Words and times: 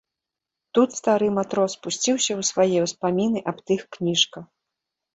Тут 0.77 0.89
стары 0.99 1.27
матрос 1.35 1.77
пусціўся 1.85 2.27
ў 2.39 2.51
свае 2.51 2.79
ўспаміны 2.89 3.39
аб 3.55 3.65
тых 3.71 3.81
кніжках. 3.97 4.45